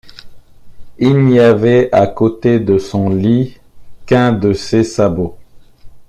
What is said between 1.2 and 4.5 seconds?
n’y avait à côté de son lit qu’un